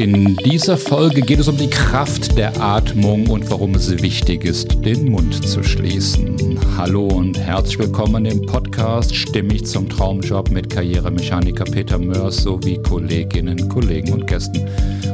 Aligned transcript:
In 0.00 0.34
dieser 0.46 0.78
Folge 0.78 1.20
geht 1.20 1.40
es 1.40 1.48
um 1.48 1.58
die 1.58 1.68
Kraft 1.68 2.38
der 2.38 2.58
Atmung 2.58 3.28
und 3.28 3.50
warum 3.50 3.74
es 3.74 3.90
wichtig 4.00 4.46
ist, 4.46 4.82
den 4.82 5.10
Mund 5.10 5.46
zu 5.46 5.62
schließen. 5.62 6.58
Hallo 6.78 7.06
und 7.06 7.38
herzlich 7.38 7.80
willkommen 7.80 8.24
im 8.24 8.40
Podcast 8.46 9.14
Stimmig 9.14 9.66
zum 9.66 9.90
Traumjob 9.90 10.50
mit 10.52 10.70
Karrieremechaniker 10.70 11.64
Peter 11.64 11.98
Mörs 11.98 12.38
sowie 12.38 12.78
Kolleginnen, 12.78 13.68
Kollegen 13.68 14.14
und 14.14 14.26
Gästen. 14.26 14.66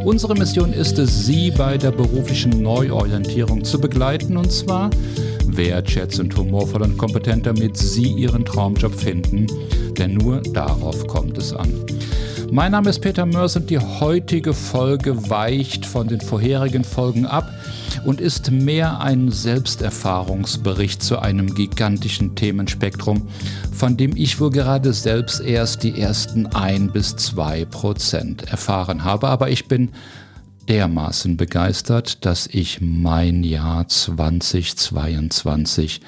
Unsere 0.04 0.36
Mission 0.36 0.72
ist 0.72 1.00
es, 1.00 1.26
Sie 1.26 1.50
bei 1.50 1.76
der 1.76 1.90
beruflichen 1.90 2.62
Neuorientierung 2.62 3.64
zu 3.64 3.80
begleiten 3.80 4.36
und 4.36 4.52
zwar 4.52 4.90
wertschätzend, 5.46 6.36
humorvoll 6.36 6.82
und 6.82 6.96
kompetent, 6.96 7.44
damit 7.44 7.76
Sie 7.76 8.12
Ihren 8.12 8.44
Traumjob 8.44 8.94
finden, 8.94 9.48
denn 9.98 10.14
nur 10.14 10.42
darauf 10.42 11.04
kommt 11.08 11.38
es 11.38 11.52
an. 11.52 11.72
Mein 12.50 12.72
Name 12.72 12.90
ist 12.90 13.00
Peter 13.00 13.24
Mörs 13.26 13.56
und 13.56 13.70
die 13.70 13.78
heutige 13.78 14.54
Folge 14.54 15.28
weicht 15.28 15.84
von 15.84 16.06
den 16.06 16.20
vorherigen 16.20 16.84
Folgen 16.84 17.26
ab 17.26 17.50
und 18.04 18.20
ist 18.20 18.52
mehr 18.52 19.00
ein 19.00 19.30
Selbsterfahrungsbericht 19.30 21.02
zu 21.02 21.18
einem 21.18 21.54
gigantischen 21.54 22.36
Themenspektrum, 22.36 23.28
von 23.72 23.96
dem 23.96 24.16
ich 24.16 24.38
wohl 24.38 24.50
gerade 24.50 24.92
selbst 24.92 25.40
erst 25.40 25.82
die 25.82 26.00
ersten 26.00 26.46
ein 26.46 26.92
bis 26.92 27.16
zwei 27.16 27.64
Prozent 27.64 28.48
erfahren 28.48 29.02
habe. 29.04 29.28
Aber 29.28 29.50
ich 29.50 29.66
bin 29.66 29.90
dermaßen 30.68 31.36
begeistert, 31.36 32.24
dass 32.24 32.46
ich 32.46 32.80
mein 32.80 33.42
Jahr 33.42 33.88
2022 33.88 36.00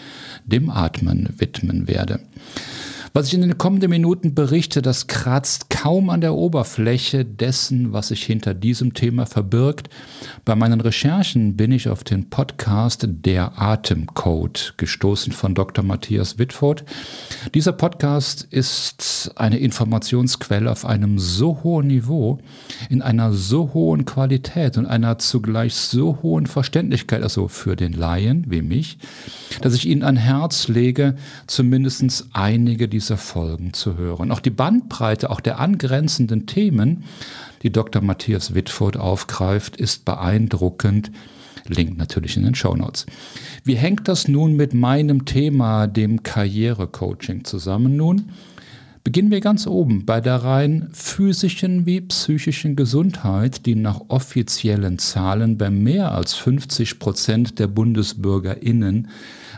dem 0.45 0.70
Atmen 0.70 1.34
widmen 1.38 1.88
werde. 1.88 2.20
Was 3.14 3.28
ich 3.28 3.34
in 3.34 3.40
den 3.40 3.56
kommenden 3.56 3.90
Minuten 3.90 4.34
berichte, 4.34 4.82
das 4.82 5.06
kratzt 5.06 5.70
kaum 5.70 6.10
an 6.10 6.20
der 6.20 6.34
Oberfläche 6.34 7.24
dessen, 7.24 7.92
was 7.92 8.09
sich 8.09 8.23
hinter 8.23 8.52
diesem 8.52 8.92
Thema 8.92 9.24
verbirgt. 9.24 9.88
Bei 10.45 10.54
meinen 10.54 10.80
Recherchen 10.80 11.56
bin 11.56 11.73
ich 11.73 11.88
auf 11.88 12.04
den 12.04 12.28
Podcast 12.28 13.06
Der 13.09 13.60
Atemcode 13.60 14.74
gestoßen 14.76 15.32
von 15.32 15.54
Dr. 15.54 15.84
Matthias 15.84 16.38
Wittfurt. 16.38 16.84
Dieser 17.54 17.73
Podcast 17.73 18.46
ist 18.50 19.32
eine 19.37 19.59
Informationsquelle 19.59 20.70
auf 20.70 20.84
einem 20.84 21.18
so 21.18 21.62
hohen 21.62 21.87
Niveau, 21.87 22.38
in 22.90 23.00
einer 23.00 23.32
so 23.32 23.72
hohen 23.72 24.04
Qualität 24.04 24.76
und 24.76 24.87
einer 24.87 25.18
zugleich 25.18 25.74
so 25.74 26.18
hohen 26.22 26.46
Verständlichkeit, 26.46 27.22
also 27.22 27.48
für 27.48 27.74
den 27.74 27.95
Laien 27.95 28.45
wie 28.48 28.62
mich, 28.62 28.98
dass 29.62 29.74
ich 29.74 29.88
Ihnen 29.88 30.02
ein 30.02 30.16
Herz 30.16 30.68
lege, 30.68 31.16
zumindest 31.46 32.28
einige 32.32 32.87
dieser 32.87 32.98
dieser 32.99 33.16
Folgen 33.16 33.73
zu 33.74 33.96
hören. 33.96 34.32
Auch 34.32 34.41
die 34.41 34.51
Bandbreite, 34.51 35.30
auch 35.30 35.38
der 35.38 35.60
angrenzenden 35.60 36.46
Themen, 36.46 37.05
die 37.63 37.71
Dr. 37.71 38.02
Matthias 38.02 38.55
Wittfurt 38.55 38.96
aufgreift, 38.96 39.77
ist 39.77 40.05
beeindruckend. 40.05 41.13
Link 41.68 41.96
natürlich 41.96 42.37
in 42.37 42.43
den 42.43 42.57
Show 42.57 42.74
Notes. 42.74 43.07
Wie 43.63 43.77
hängt 43.77 44.09
das 44.09 44.27
nun 44.27 44.57
mit 44.57 44.74
meinem 44.74 45.27
Thema, 45.27 45.87
dem 45.87 46.24
Karrierecoaching, 46.24 47.45
zusammen? 47.45 47.95
Nun, 47.95 48.30
beginnen 49.05 49.30
wir 49.30 49.40
ganz 49.40 49.68
oben 49.68 50.05
bei 50.05 50.21
der 50.21 50.43
rein 50.43 50.88
physischen 50.93 51.87
wie 51.87 52.01
psychischen 52.01 52.74
Gesundheit, 52.74 53.65
die 53.65 53.77
nach 53.77 54.01
offiziellen 54.09 54.99
Zahlen 54.99 55.57
bei 55.57 55.71
mehr 55.71 56.10
als 56.12 56.35
50 56.35 56.99
Prozent 56.99 57.60
der 57.60 57.68
BundesbürgerInnen 57.68 59.07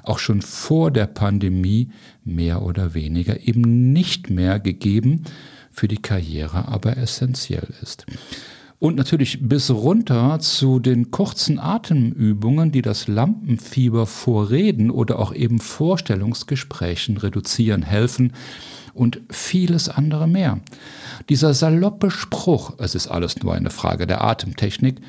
auch 0.02 0.18
schon 0.18 0.42
vor 0.42 0.90
der 0.90 1.06
Pandemie 1.06 1.90
mehr 2.24 2.62
oder 2.62 2.94
weniger 2.94 3.46
eben 3.46 3.92
nicht 3.92 4.30
mehr 4.30 4.60
gegeben, 4.60 5.24
für 5.70 5.88
die 5.88 6.02
Karriere 6.02 6.68
aber 6.68 6.96
essentiell 6.96 7.68
ist. 7.82 8.06
Und 8.80 8.96
natürlich 8.96 9.46
bis 9.46 9.70
runter 9.70 10.38
zu 10.40 10.78
den 10.80 11.10
kurzen 11.10 11.58
Atemübungen, 11.58 12.72
die 12.72 12.80
das 12.80 13.08
Lampenfieber 13.08 14.06
vor 14.06 14.50
Reden 14.50 14.91
oder 14.91 15.19
auch 15.19 15.34
eben 15.34 15.58
Vorstellungsgesprächen 15.58 17.19
reduzieren 17.19 17.82
helfen 17.82 18.32
und 18.94 19.20
vieles 19.28 19.91
andere 19.91 20.26
mehr. 20.26 20.60
Dieser 21.28 21.52
saloppe 21.52 22.10
Spruch, 22.10 22.72
es 22.78 22.94
ist 22.94 23.08
alles 23.08 23.42
nur 23.42 23.54
eine 23.54 23.70
Frage 23.70 24.06
der 24.06 24.25
Atemtechnik, 24.25 25.00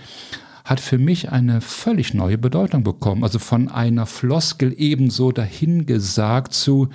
hat 0.63 0.79
für 0.79 0.97
mich 0.97 1.31
eine 1.31 1.61
völlig 1.61 2.13
neue 2.13 2.37
Bedeutung 2.37 2.83
bekommen. 2.83 3.23
Also 3.23 3.39
von 3.39 3.69
einer 3.69 4.05
Floskel 4.05 4.73
ebenso 4.77 5.31
dahingesagt 5.31 6.53
zu 6.53 6.89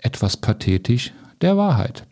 etwas 0.00 0.36
pathetisch 0.36 1.12
der 1.40 1.56
Wahrheit. 1.56 2.06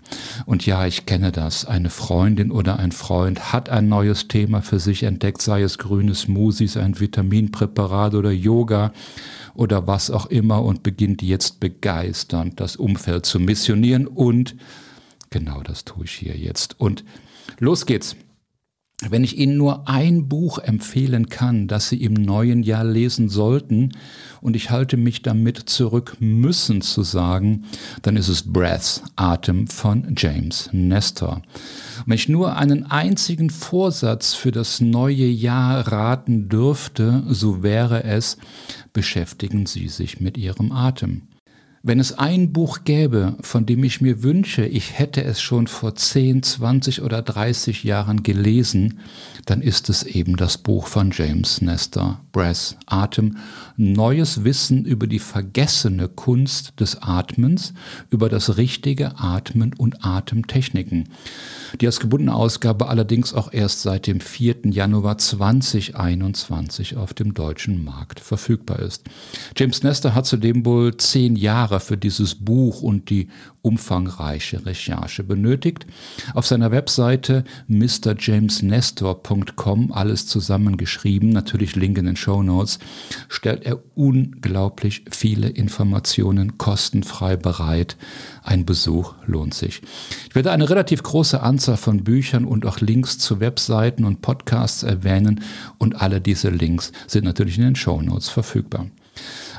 Und 0.46 0.66
ja, 0.66 0.86
ich 0.86 1.06
kenne 1.06 1.32
das. 1.32 1.64
Eine 1.64 1.90
Freundin 1.90 2.50
oder 2.50 2.78
ein 2.78 2.92
Freund 2.92 3.52
hat 3.52 3.70
ein 3.70 3.88
neues 3.88 4.28
Thema 4.28 4.60
für 4.60 4.78
sich 4.78 5.04
entdeckt, 5.04 5.42
sei 5.42 5.62
es 5.62 5.78
grünes 5.78 6.28
Musis, 6.28 6.76
ein 6.76 7.00
Vitaminpräparat 7.00 8.14
oder 8.14 8.30
Yoga 8.30 8.92
oder 9.54 9.86
was 9.86 10.10
auch 10.10 10.26
immer 10.26 10.62
und 10.62 10.82
beginnt 10.82 11.22
jetzt 11.22 11.60
begeisternd 11.60 12.60
das 12.60 12.76
Umfeld 12.76 13.26
zu 13.26 13.40
missionieren 13.40 14.06
und 14.06 14.56
genau 15.30 15.62
das 15.62 15.84
tue 15.84 16.04
ich 16.04 16.12
hier 16.12 16.36
jetzt. 16.36 16.78
Und 16.78 17.04
los 17.58 17.86
geht's. 17.86 18.16
Wenn 19.10 19.24
ich 19.24 19.36
Ihnen 19.36 19.56
nur 19.56 19.88
ein 19.88 20.28
Buch 20.28 20.58
empfehlen 20.58 21.28
kann, 21.28 21.66
das 21.66 21.88
Sie 21.88 22.02
im 22.02 22.14
neuen 22.14 22.62
Jahr 22.62 22.84
lesen 22.84 23.28
sollten, 23.28 23.92
und 24.40 24.56
ich 24.56 24.70
halte 24.70 24.96
mich 24.96 25.22
damit 25.22 25.58
zurück, 25.70 26.16
müssen 26.20 26.80
zu 26.82 27.02
sagen, 27.02 27.64
dann 28.02 28.16
ist 28.16 28.28
es 28.28 28.52
Breath, 28.52 29.02
Atem 29.16 29.68
von 29.68 30.14
James 30.16 30.68
Nestor. 30.72 31.42
Wenn 32.06 32.14
ich 32.14 32.28
nur 32.28 32.56
einen 32.56 32.90
einzigen 32.90 33.50
Vorsatz 33.50 34.34
für 34.34 34.50
das 34.50 34.80
neue 34.80 35.26
Jahr 35.26 35.86
raten 35.88 36.48
dürfte, 36.48 37.22
so 37.28 37.62
wäre 37.62 38.04
es, 38.04 38.36
beschäftigen 38.92 39.66
Sie 39.66 39.88
sich 39.88 40.20
mit 40.20 40.36
Ihrem 40.36 40.72
Atem. 40.72 41.22
Wenn 41.84 41.98
es 41.98 42.16
ein 42.16 42.52
Buch 42.52 42.84
gäbe, 42.84 43.34
von 43.40 43.66
dem 43.66 43.82
ich 43.82 44.00
mir 44.00 44.22
wünsche, 44.22 44.64
ich 44.64 45.00
hätte 45.00 45.24
es 45.24 45.42
schon 45.42 45.66
vor 45.66 45.96
10, 45.96 46.44
20 46.44 47.02
oder 47.02 47.22
30 47.22 47.82
Jahren 47.82 48.22
gelesen, 48.22 49.00
dann 49.46 49.60
ist 49.60 49.90
es 49.90 50.04
eben 50.04 50.36
das 50.36 50.58
Buch 50.58 50.86
von 50.86 51.10
James 51.12 51.60
Nestor, 51.60 52.20
Breath, 52.30 52.76
Atem, 52.86 53.36
neues 53.76 54.44
Wissen 54.44 54.84
über 54.84 55.08
die 55.08 55.18
vergessene 55.18 56.06
Kunst 56.06 56.78
des 56.78 57.02
Atmens, 57.02 57.74
über 58.10 58.28
das 58.28 58.56
richtige 58.58 59.18
Atmen 59.18 59.74
und 59.76 60.04
Atemtechniken 60.04 61.08
die 61.80 61.86
als 61.86 62.00
gebundene 62.00 62.34
Ausgabe 62.34 62.88
allerdings 62.88 63.34
auch 63.34 63.52
erst 63.52 63.82
seit 63.82 64.06
dem 64.06 64.20
4. 64.20 64.56
Januar 64.70 65.18
2021 65.18 66.96
auf 66.96 67.14
dem 67.14 67.34
deutschen 67.34 67.84
Markt 67.84 68.20
verfügbar 68.20 68.80
ist. 68.80 69.04
James 69.56 69.82
Nestor 69.82 70.14
hat 70.14 70.26
zudem 70.26 70.64
wohl 70.64 70.96
zehn 70.96 71.36
Jahre 71.36 71.71
für 71.80 71.96
dieses 71.96 72.34
Buch 72.34 72.82
und 72.82 73.10
die 73.10 73.28
umfangreiche 73.62 74.66
Recherche 74.66 75.22
benötigt. 75.22 75.86
Auf 76.34 76.46
seiner 76.46 76.72
Webseite 76.72 77.44
mrjamesnestor.com, 77.68 79.92
alles 79.92 80.26
zusammengeschrieben, 80.26 81.30
natürlich 81.30 81.76
Link 81.76 81.96
in 81.98 82.06
den 82.06 82.16
Show 82.16 82.42
Notes, 82.42 82.80
stellt 83.28 83.64
er 83.64 83.78
unglaublich 83.94 85.04
viele 85.10 85.48
Informationen 85.48 86.58
kostenfrei 86.58 87.36
bereit. 87.36 87.96
Ein 88.42 88.66
Besuch 88.66 89.14
lohnt 89.26 89.54
sich. 89.54 89.82
Ich 90.28 90.34
werde 90.34 90.50
eine 90.50 90.68
relativ 90.68 91.02
große 91.02 91.40
Anzahl 91.40 91.76
von 91.76 92.02
Büchern 92.04 92.44
und 92.44 92.66
auch 92.66 92.80
Links 92.80 93.18
zu 93.18 93.40
Webseiten 93.40 94.04
und 94.04 94.20
Podcasts 94.22 94.82
erwähnen 94.82 95.42
und 95.78 96.02
alle 96.02 96.20
diese 96.20 96.50
Links 96.50 96.90
sind 97.06 97.24
natürlich 97.24 97.58
in 97.58 97.64
den 97.64 97.76
Show 97.76 98.02
Notes 98.02 98.28
verfügbar. 98.28 98.88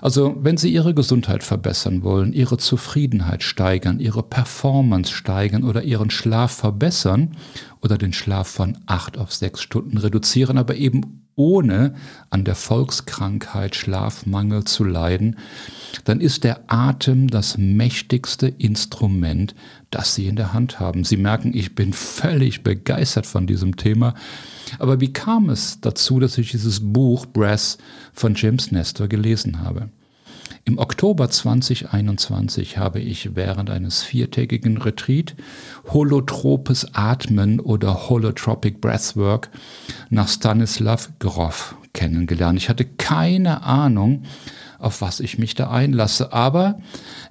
Also 0.02 0.36
wenn 0.40 0.58
Sie 0.58 0.74
Ihre 0.74 0.94
Gesundheit 0.94 1.44
verbessern 1.44 2.04
wollen, 2.04 2.34
Ihre 2.34 2.58
Zufriedenheit 2.58 3.44
steigern, 3.44 4.00
Ihre 4.00 4.24
Performance 4.24 5.12
steigern 5.14 5.64
oder 5.64 5.84
Ihren 5.84 6.10
Schlaf 6.10 6.52
verbessern 6.52 7.38
oder 7.82 7.98
den 7.98 8.14
Schlaf 8.14 8.48
von 8.48 8.78
acht 8.86 9.18
auf 9.18 9.34
sechs 9.34 9.62
Stunden 9.62 9.98
reduzieren, 9.98 10.58
aber 10.58 10.76
eben 10.76 11.23
ohne 11.36 11.96
an 12.30 12.44
der 12.44 12.56
Volkskrankheit 12.56 13.76
Schlafmangel 13.76 14.64
zu 14.66 14.84
leiden, 14.84 15.38
dann 16.04 16.22
ist 16.22 16.44
der 16.44 16.62
Atem 16.68 17.30
das 17.30 17.58
mächtigste 17.58 18.48
Instrument, 18.48 19.56
das 19.92 20.16
Sie 20.16 20.28
in 20.28 20.36
der 20.36 20.54
Hand 20.54 20.80
haben. 20.80 21.04
Sie 21.04 21.18
merken, 21.18 21.52
ich 21.54 21.76
bin 21.76 21.94
völlig 21.94 22.64
begeistert 22.64 23.26
von 23.26 23.48
diesem 23.48 23.76
Thema. 23.78 24.16
Aber 24.80 25.00
wie 25.00 25.14
kam 25.14 25.50
es 25.50 25.80
dazu, 25.82 26.20
dass 26.20 26.38
ich 26.38 26.52
dieses 26.52 26.80
Buch 26.82 27.26
Breath 27.26 27.78
von 28.14 28.36
James 28.36 28.72
Nestor 28.72 29.08
gelesen 29.08 29.62
habe? 29.62 29.90
Im 30.66 30.78
Oktober 30.78 31.30
2021 31.30 32.78
habe 32.78 33.02
ich 33.02 33.36
während 33.36 33.70
eines 33.70 34.02
viertägigen 34.02 34.78
Retreat 34.78 35.36
Holotropes 35.92 36.94
Atmen 36.94 37.60
oder 37.60 38.08
Holotropic 38.08 38.80
Breathwork 38.80 39.50
nach 40.10 40.30
Stanislav 40.30 41.12
Grof 41.20 41.76
kennengelernt. 41.92 42.58
Ich 42.58 42.70
hatte 42.70 42.86
keine 42.86 43.64
Ahnung, 43.64 44.24
auf 44.80 45.02
was 45.02 45.20
ich 45.20 45.38
mich 45.38 45.54
da 45.54 45.70
einlasse, 45.70 46.32
aber 46.32 46.80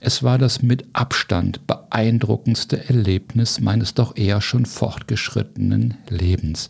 es 0.00 0.22
war 0.22 0.36
das 0.36 0.60
mit 0.60 0.84
Abstand 0.92 1.66
beeindruckendste 1.66 2.86
Erlebnis 2.86 3.60
meines 3.60 3.94
doch 3.94 4.14
eher 4.14 4.42
schon 4.42 4.66
fortgeschrittenen 4.66 5.94
Lebens. 6.10 6.68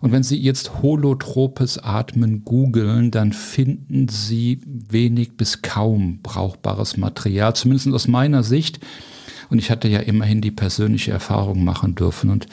Und 0.00 0.12
wenn 0.12 0.22
Sie 0.22 0.38
jetzt 0.38 0.82
holotropes 0.82 1.78
Atmen 1.78 2.44
googeln, 2.44 3.10
dann 3.10 3.32
finden 3.32 4.08
Sie 4.08 4.60
wenig 4.64 5.36
bis 5.36 5.62
kaum 5.62 6.20
brauchbares 6.22 6.96
Material, 6.96 7.54
zumindest 7.54 7.92
aus 7.92 8.08
meiner 8.08 8.42
Sicht. 8.42 8.80
Und 9.50 9.58
ich 9.58 9.70
hatte 9.70 9.88
ja 9.88 10.00
immerhin 10.00 10.40
die 10.40 10.50
persönliche 10.50 11.10
Erfahrung 11.10 11.64
machen 11.64 11.94
dürfen 11.94 12.30
und 12.30 12.46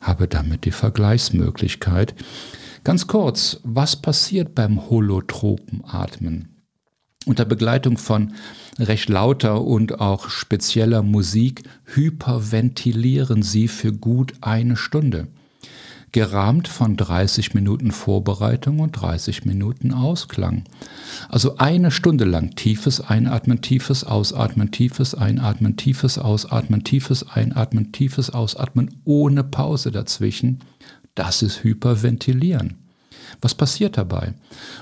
habe 0.00 0.28
damit 0.28 0.64
die 0.64 0.70
Vergleichsmöglichkeit. 0.70 2.14
Ganz 2.84 3.06
kurz, 3.06 3.60
was 3.64 3.96
passiert 3.96 4.54
beim 4.54 4.90
holotropen 4.90 5.84
Atmen? 5.84 6.48
Unter 7.24 7.44
Begleitung 7.44 7.98
von 7.98 8.34
recht 8.78 9.08
lauter 9.08 9.62
und 9.62 10.00
auch 10.00 10.28
spezieller 10.28 11.02
Musik 11.02 11.62
hyperventilieren 11.84 13.42
Sie 13.42 13.68
für 13.68 13.92
gut 13.92 14.34
eine 14.40 14.76
Stunde 14.76 15.28
gerahmt 16.12 16.68
von 16.68 16.96
30 16.96 17.54
Minuten 17.54 17.90
Vorbereitung 17.90 18.80
und 18.80 18.92
30 18.92 19.46
Minuten 19.46 19.92
Ausklang. 19.92 20.64
Also 21.28 21.56
eine 21.56 21.90
Stunde 21.90 22.24
lang 22.24 22.54
tiefes 22.54 23.00
Einatmen, 23.00 23.62
tiefes 23.62 24.04
Ausatmen, 24.04 24.70
tiefes 24.70 25.14
Einatmen, 25.14 25.76
tiefes 25.76 26.18
Ausatmen, 26.18 26.84
tiefes 26.84 27.26
Einatmen, 27.28 27.92
tiefes 27.92 28.30
Ausatmen 28.30 29.00
ohne 29.04 29.42
Pause 29.42 29.90
dazwischen. 29.90 30.60
Das 31.14 31.42
ist 31.42 31.64
Hyperventilieren. 31.64 32.76
Was 33.40 33.54
passiert 33.54 33.96
dabei? 33.96 34.34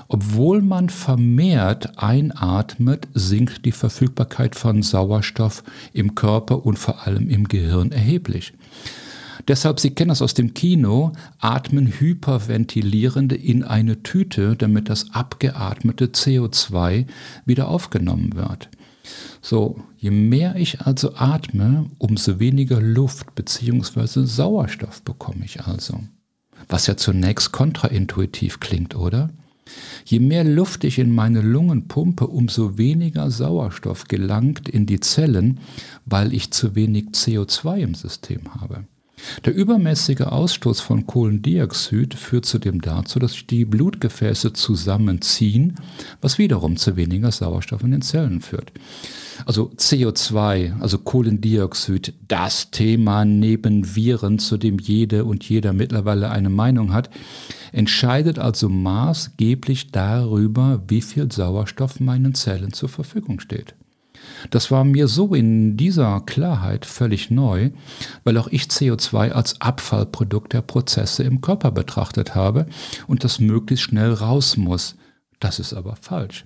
Obwohl 0.09 0.61
man 0.61 0.89
vermehrt 0.89 1.97
einatmet, 1.97 3.07
sinkt 3.13 3.65
die 3.65 3.71
Verfügbarkeit 3.71 4.55
von 4.55 4.83
Sauerstoff 4.83 5.63
im 5.93 6.15
Körper 6.15 6.65
und 6.65 6.77
vor 6.77 7.07
allem 7.07 7.29
im 7.29 7.47
Gehirn 7.47 7.91
erheblich. 7.91 8.53
Deshalb, 9.47 9.79
Sie 9.79 9.91
kennen 9.91 10.09
das 10.09 10.21
aus 10.21 10.33
dem 10.33 10.53
Kino, 10.53 11.13
atmen 11.39 11.87
Hyperventilierende 11.87 13.35
in 13.35 13.63
eine 13.63 14.03
Tüte, 14.03 14.55
damit 14.55 14.89
das 14.89 15.11
abgeatmete 15.11 16.07
CO2 16.07 17.05
wieder 17.45 17.67
aufgenommen 17.67 18.35
wird. 18.35 18.69
So, 19.41 19.81
je 19.97 20.11
mehr 20.11 20.55
ich 20.55 20.81
also 20.81 21.15
atme, 21.15 21.89
umso 21.97 22.39
weniger 22.39 22.79
Luft 22.79 23.33
bzw. 23.35 24.25
Sauerstoff 24.25 25.01
bekomme 25.01 25.45
ich 25.45 25.61
also. 25.61 25.99
Was 26.69 26.87
ja 26.87 26.95
zunächst 26.95 27.51
kontraintuitiv 27.51 28.59
klingt, 28.59 28.95
oder? 28.95 29.29
Je 30.05 30.19
mehr 30.19 30.43
Luft 30.43 30.83
ich 30.83 30.99
in 30.99 31.13
meine 31.13 31.41
Lungen 31.41 31.87
pumpe, 31.87 32.27
umso 32.27 32.77
weniger 32.77 33.31
Sauerstoff 33.31 34.05
gelangt 34.05 34.67
in 34.69 34.85
die 34.85 34.99
Zellen, 34.99 35.59
weil 36.05 36.33
ich 36.33 36.51
zu 36.51 36.75
wenig 36.75 37.09
CO2 37.09 37.77
im 37.77 37.95
System 37.95 38.53
habe. 38.55 38.85
Der 39.45 39.53
übermäßige 39.55 40.21
Ausstoß 40.21 40.81
von 40.81 41.07
Kohlendioxid 41.07 42.13
führt 42.13 42.45
zudem 42.45 42.81
dazu, 42.81 43.19
dass 43.19 43.33
sich 43.33 43.47
die 43.47 43.65
Blutgefäße 43.65 44.53
zusammenziehen, 44.53 45.75
was 46.21 46.37
wiederum 46.37 46.77
zu 46.77 46.95
weniger 46.95 47.31
Sauerstoff 47.31 47.83
in 47.83 47.91
den 47.91 48.01
Zellen 48.01 48.41
führt. 48.41 48.71
Also 49.45 49.71
CO2, 49.75 50.79
also 50.79 50.97
Kohlendioxid, 50.99 52.13
das 52.27 52.71
Thema 52.71 53.25
neben 53.25 53.95
Viren, 53.95 54.39
zu 54.39 54.57
dem 54.57 54.77
jede 54.79 55.25
und 55.25 55.47
jeder 55.47 55.73
mittlerweile 55.73 56.29
eine 56.29 56.49
Meinung 56.49 56.93
hat, 56.93 57.09
entscheidet 57.71 58.37
also 58.37 58.69
maßgeblich 58.69 59.91
darüber, 59.91 60.83
wie 60.87 61.01
viel 61.01 61.31
Sauerstoff 61.31 61.99
meinen 61.99 62.35
Zellen 62.35 62.73
zur 62.73 62.89
Verfügung 62.89 63.39
steht. 63.39 63.75
Das 64.49 64.71
war 64.71 64.83
mir 64.83 65.07
so 65.07 65.33
in 65.33 65.77
dieser 65.77 66.21
Klarheit 66.21 66.85
völlig 66.85 67.31
neu, 67.31 67.71
weil 68.23 68.37
auch 68.37 68.47
ich 68.47 68.63
CO2 68.63 69.31
als 69.31 69.61
Abfallprodukt 69.61 70.53
der 70.53 70.61
Prozesse 70.61 71.23
im 71.23 71.41
Körper 71.41 71.71
betrachtet 71.71 72.35
habe 72.35 72.65
und 73.07 73.23
das 73.23 73.39
möglichst 73.39 73.85
schnell 73.85 74.13
raus 74.13 74.57
muss. 74.57 74.95
Das 75.39 75.59
ist 75.59 75.73
aber 75.73 75.95
falsch. 75.95 76.45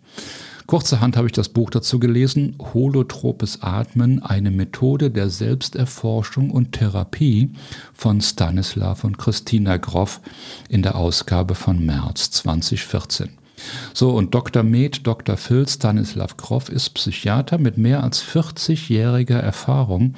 Kurzerhand 0.68 1.16
habe 1.16 1.28
ich 1.28 1.34
das 1.34 1.50
Buch 1.50 1.70
dazu 1.70 2.00
gelesen, 2.00 2.56
Holotropes 2.74 3.62
Atmen, 3.62 4.24
eine 4.24 4.50
Methode 4.50 5.12
der 5.12 5.30
Selbsterforschung 5.30 6.50
und 6.50 6.72
Therapie 6.72 7.52
von 7.94 8.20
Stanislav 8.20 9.04
und 9.04 9.20
Christina 9.20 9.78
Groff 9.78 10.22
in 10.68 10.82
der 10.82 10.96
Ausgabe 10.96 11.54
von 11.54 11.86
März 11.86 12.32
2014. 12.32 13.45
So, 13.94 14.12
und 14.12 14.34
Dr. 14.34 14.64
Med, 14.64 15.08
Dr. 15.08 15.38
Phil 15.38 15.68
Stanislav 15.68 16.38
Kroff 16.38 16.70
ist 16.70 16.92
Psychiater 16.92 17.58
mit 17.58 17.78
mehr 17.78 18.04
als 18.04 18.24
40-jähriger 18.24 19.38
Erfahrung 19.38 20.16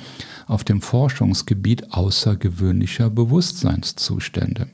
auf 0.48 0.64
dem 0.64 0.82
Forschungsgebiet 0.82 1.94
außergewöhnlicher 1.94 3.10
Bewusstseinszustände. 3.10 4.68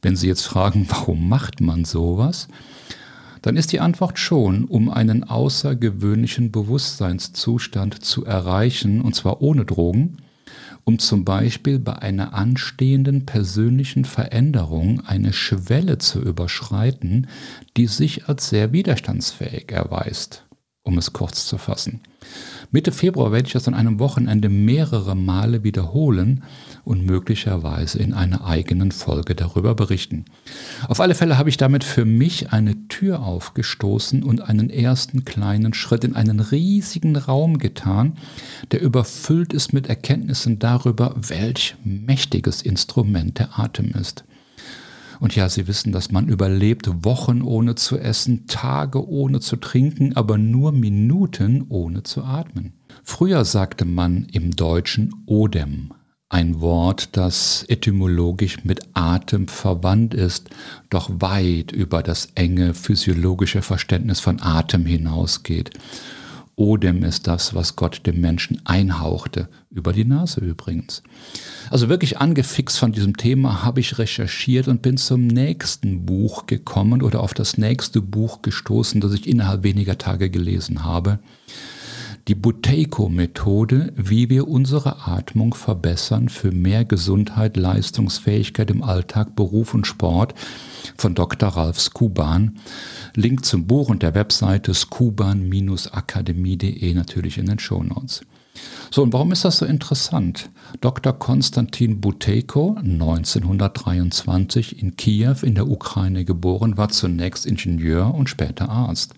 Wenn 0.00 0.16
Sie 0.16 0.28
jetzt 0.28 0.46
fragen, 0.46 0.86
warum 0.90 1.28
macht 1.28 1.60
man 1.60 1.84
sowas? 1.84 2.48
Dann 3.42 3.56
ist 3.56 3.72
die 3.72 3.80
Antwort 3.80 4.20
schon, 4.20 4.66
um 4.66 4.88
einen 4.88 5.24
außergewöhnlichen 5.24 6.52
Bewusstseinszustand 6.52 8.04
zu 8.04 8.24
erreichen, 8.24 9.00
und 9.00 9.16
zwar 9.16 9.42
ohne 9.42 9.64
Drogen, 9.64 10.18
um 10.84 10.98
zum 10.98 11.24
Beispiel 11.24 11.78
bei 11.78 11.96
einer 11.96 12.34
anstehenden 12.34 13.24
persönlichen 13.24 14.04
Veränderung 14.04 15.02
eine 15.06 15.32
Schwelle 15.32 15.98
zu 15.98 16.20
überschreiten, 16.20 17.28
die 17.76 17.86
sich 17.86 18.28
als 18.28 18.48
sehr 18.48 18.72
widerstandsfähig 18.72 19.70
erweist, 19.70 20.44
um 20.84 20.98
es 20.98 21.12
kurz 21.12 21.46
zu 21.46 21.58
fassen. 21.58 22.00
Mitte 22.72 22.90
Februar 22.90 23.30
werde 23.30 23.46
ich 23.46 23.52
das 23.52 23.68
an 23.68 23.74
einem 23.74 24.00
Wochenende 24.00 24.48
mehrere 24.48 25.14
Male 25.14 25.62
wiederholen 25.62 26.42
und 26.84 27.04
möglicherweise 27.04 27.98
in 27.98 28.12
einer 28.12 28.44
eigenen 28.44 28.90
Folge 28.90 29.34
darüber 29.34 29.74
berichten. 29.74 30.24
Auf 30.88 31.00
alle 31.00 31.14
Fälle 31.14 31.38
habe 31.38 31.50
ich 31.50 31.56
damit 31.56 31.84
für 31.84 32.04
mich 32.04 32.52
eine 32.52 32.88
Tür 32.88 33.22
aufgestoßen 33.22 34.22
und 34.24 34.40
einen 34.40 34.70
ersten 34.70 35.24
kleinen 35.24 35.74
Schritt 35.74 36.04
in 36.04 36.16
einen 36.16 36.40
riesigen 36.40 37.16
Raum 37.16 37.58
getan, 37.58 38.16
der 38.72 38.80
überfüllt 38.80 39.52
ist 39.52 39.72
mit 39.72 39.88
Erkenntnissen 39.88 40.58
darüber, 40.58 41.14
welch 41.16 41.76
mächtiges 41.84 42.62
Instrument 42.62 43.38
der 43.38 43.58
Atem 43.58 43.92
ist. 43.92 44.24
Und 45.22 45.36
ja, 45.36 45.48
Sie 45.48 45.68
wissen, 45.68 45.92
dass 45.92 46.10
man 46.10 46.26
überlebt 46.26 47.04
Wochen 47.04 47.42
ohne 47.42 47.76
zu 47.76 47.96
essen, 47.96 48.48
Tage 48.48 49.08
ohne 49.08 49.38
zu 49.38 49.54
trinken, 49.54 50.16
aber 50.16 50.36
nur 50.36 50.72
Minuten 50.72 51.64
ohne 51.68 52.02
zu 52.02 52.24
atmen. 52.24 52.72
Früher 53.04 53.44
sagte 53.44 53.84
man 53.84 54.24
im 54.32 54.50
Deutschen 54.50 55.14
Odem, 55.26 55.94
ein 56.28 56.60
Wort, 56.60 57.10
das 57.16 57.64
etymologisch 57.68 58.64
mit 58.64 58.80
Atem 58.94 59.46
verwandt 59.46 60.12
ist, 60.12 60.50
doch 60.90 61.08
weit 61.20 61.70
über 61.70 62.02
das 62.02 62.30
enge 62.34 62.74
physiologische 62.74 63.62
Verständnis 63.62 64.18
von 64.18 64.42
Atem 64.42 64.84
hinausgeht. 64.84 65.70
Odem 66.54 67.02
ist 67.02 67.26
das, 67.26 67.54
was 67.54 67.76
Gott 67.76 68.06
dem 68.06 68.20
Menschen 68.20 68.60
einhauchte, 68.64 69.48
über 69.70 69.92
die 69.92 70.04
Nase 70.04 70.40
übrigens. 70.40 71.02
Also 71.70 71.88
wirklich 71.88 72.18
angefixt 72.18 72.78
von 72.78 72.92
diesem 72.92 73.16
Thema 73.16 73.62
habe 73.62 73.80
ich 73.80 73.98
recherchiert 73.98 74.68
und 74.68 74.82
bin 74.82 74.98
zum 74.98 75.26
nächsten 75.26 76.04
Buch 76.04 76.46
gekommen 76.46 77.02
oder 77.02 77.20
auf 77.20 77.32
das 77.32 77.56
nächste 77.56 78.02
Buch 78.02 78.42
gestoßen, 78.42 79.00
das 79.00 79.14
ich 79.14 79.26
innerhalb 79.26 79.62
weniger 79.62 79.96
Tage 79.96 80.28
gelesen 80.28 80.84
habe. 80.84 81.20
Die 82.28 82.36
Buteiko-Methode, 82.36 83.92
wie 83.96 84.30
wir 84.30 84.46
unsere 84.46 85.08
Atmung 85.08 85.54
verbessern 85.54 86.28
für 86.28 86.52
mehr 86.52 86.84
Gesundheit, 86.84 87.56
Leistungsfähigkeit 87.56 88.70
im 88.70 88.84
Alltag, 88.84 89.34
Beruf 89.34 89.74
und 89.74 89.88
Sport 89.88 90.32
von 90.96 91.16
Dr. 91.16 91.48
Ralf 91.48 91.80
Skuban. 91.80 92.60
Link 93.16 93.44
zum 93.44 93.66
Buch 93.66 93.88
und 93.88 94.04
der 94.04 94.14
Webseite 94.14 94.72
skuban-akademie.de 94.72 96.94
natürlich 96.94 97.38
in 97.38 97.46
den 97.46 97.58
Shownotes. 97.58 98.20
So, 98.92 99.02
und 99.02 99.12
warum 99.12 99.32
ist 99.32 99.44
das 99.44 99.58
so 99.58 99.66
interessant? 99.66 100.48
Dr. 100.80 101.12
Konstantin 101.14 102.00
Buteyko, 102.00 102.76
1923 102.78 104.80
in 104.80 104.94
Kiew 104.96 105.38
in 105.42 105.56
der 105.56 105.68
Ukraine 105.68 106.24
geboren, 106.24 106.76
war 106.76 106.90
zunächst 106.90 107.46
Ingenieur 107.46 108.14
und 108.14 108.28
später 108.28 108.68
Arzt. 108.68 109.14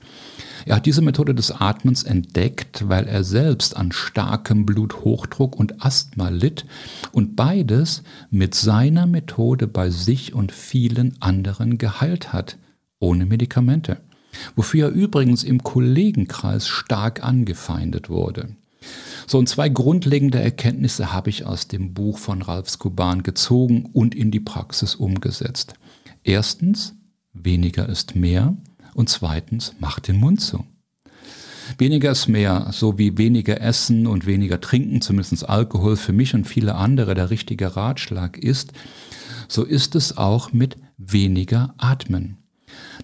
Er 0.66 0.76
hat 0.76 0.86
diese 0.86 1.02
Methode 1.02 1.34
des 1.34 1.50
Atmens 1.50 2.02
entdeckt, 2.02 2.88
weil 2.88 3.06
er 3.06 3.22
selbst 3.22 3.76
an 3.76 3.92
starkem 3.92 4.64
Bluthochdruck 4.64 5.56
und 5.56 5.84
Asthma 5.84 6.30
litt 6.30 6.64
und 7.12 7.36
beides 7.36 8.02
mit 8.30 8.54
seiner 8.54 9.06
Methode 9.06 9.66
bei 9.66 9.90
sich 9.90 10.34
und 10.34 10.52
vielen 10.52 11.20
anderen 11.20 11.76
geheilt 11.76 12.32
hat, 12.32 12.56
ohne 12.98 13.26
Medikamente. 13.26 13.98
Wofür 14.56 14.88
er 14.88 14.94
übrigens 14.94 15.44
im 15.44 15.62
Kollegenkreis 15.62 16.66
stark 16.66 17.22
angefeindet 17.22 18.08
wurde. 18.08 18.48
So, 19.26 19.38
und 19.38 19.48
zwei 19.48 19.68
grundlegende 19.68 20.40
Erkenntnisse 20.40 21.12
habe 21.12 21.30
ich 21.30 21.46
aus 21.46 21.68
dem 21.68 21.94
Buch 21.94 22.18
von 22.18 22.42
Ralf 22.42 22.68
Skuban 22.68 23.22
gezogen 23.22 23.88
und 23.92 24.14
in 24.14 24.30
die 24.30 24.40
Praxis 24.40 24.94
umgesetzt. 24.94 25.74
Erstens, 26.24 26.94
weniger 27.32 27.88
ist 27.88 28.16
mehr 28.16 28.56
und 28.94 29.08
zweitens, 29.08 29.74
mach 29.80 30.00
den 30.00 30.16
Mund 30.16 30.40
zu. 30.40 30.64
Weniger 31.78 32.10
ist 32.10 32.28
mehr, 32.28 32.68
so 32.72 32.98
wie 32.98 33.16
weniger 33.16 33.60
Essen 33.60 34.06
und 34.06 34.26
weniger 34.26 34.60
Trinken, 34.60 35.00
zumindest 35.00 35.48
Alkohol 35.48 35.96
für 35.96 36.12
mich 36.12 36.34
und 36.34 36.46
viele 36.46 36.74
andere 36.74 37.14
der 37.14 37.30
richtige 37.30 37.76
Ratschlag 37.76 38.36
ist, 38.38 38.72
so 39.48 39.64
ist 39.64 39.94
es 39.94 40.16
auch 40.16 40.52
mit 40.52 40.76
weniger 40.96 41.74
Atmen. 41.78 42.38